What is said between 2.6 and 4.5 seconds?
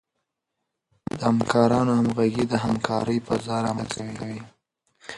همکارۍ فضا رامنځته کوي.